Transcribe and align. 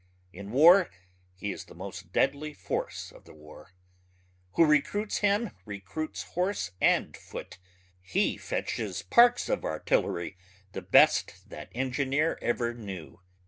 In 0.33 0.49
war 0.49 0.89
he 1.35 1.51
is 1.51 1.65
the 1.65 1.75
most 1.75 2.11
deadly 2.11 2.55
force 2.55 3.11
of 3.11 3.25
the 3.25 3.35
war. 3.35 3.75
Who 4.53 4.65
recruits 4.65 5.17
him 5.17 5.51
recruits 5.63 6.23
horse 6.23 6.71
and 6.81 7.15
foot... 7.15 7.59
he 8.01 8.35
fetches 8.35 9.03
parks 9.03 9.47
of 9.47 9.63
artillery 9.63 10.37
the 10.71 10.81
best 10.81 11.47
that 11.51 11.69
engineer 11.75 12.39
ever 12.41 12.73
knew. 12.73 13.21